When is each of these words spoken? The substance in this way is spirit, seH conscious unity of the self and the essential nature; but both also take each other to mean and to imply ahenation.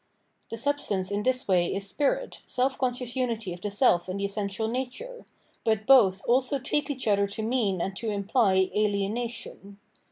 The 0.49 0.57
substance 0.57 1.11
in 1.11 1.21
this 1.21 1.47
way 1.47 1.71
is 1.71 1.87
spirit, 1.87 2.41
seH 2.47 2.79
conscious 2.79 3.15
unity 3.15 3.53
of 3.53 3.61
the 3.61 3.69
self 3.69 4.09
and 4.09 4.19
the 4.19 4.25
essential 4.25 4.67
nature; 4.67 5.25
but 5.63 5.85
both 5.85 6.23
also 6.27 6.57
take 6.57 6.89
each 6.89 7.07
other 7.07 7.27
to 7.27 7.43
mean 7.43 7.79
and 7.81 7.95
to 7.97 8.09
imply 8.09 8.71
ahenation. 8.75 9.75